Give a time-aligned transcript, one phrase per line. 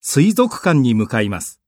[0.00, 1.60] 水族館に向かいます。